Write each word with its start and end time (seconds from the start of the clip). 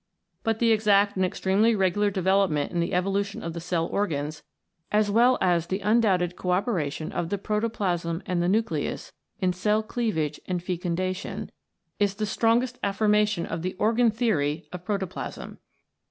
But 0.43 0.57
the 0.57 0.71
exact 0.71 1.15
and 1.15 1.23
extremely 1.23 1.75
regular 1.75 2.09
development 2.09 2.71
in 2.71 2.79
the 2.79 2.91
evolution 2.91 3.43
of 3.43 3.53
the 3.53 3.59
cell 3.59 3.85
organs, 3.85 4.41
as 4.91 5.11
well 5.11 5.37
as 5.41 5.67
the 5.67 5.81
undoubted 5.81 6.35
co 6.35 6.49
operation 6.49 7.11
of 7.11 7.29
protoplasm 7.43 8.23
and 8.25 8.41
the 8.41 8.49
nucleus 8.49 9.13
in 9.41 9.53
cell 9.53 9.83
cleavage 9.83 10.39
and 10.47 10.59
in 10.59 10.65
fecundation, 10.65 11.51
is 11.99 12.15
the 12.15 12.25
strongest 12.25 12.79
affirmation 12.81 13.45
of 13.45 13.61
the 13.61 13.75
organ 13.75 14.09
theory 14.09 14.67
of 14.73 14.83
protoplasm. 14.83 15.59